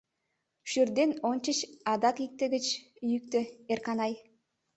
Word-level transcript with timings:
Шӱрден 0.69 1.11
ончыч 1.29 1.59
адак 1.91 2.17
икте 2.25 2.45
гыч 2.53 2.65
йӱктӧ, 3.09 3.41
Эрканай. 3.71 4.13